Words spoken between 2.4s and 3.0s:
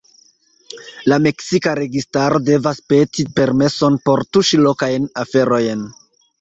devas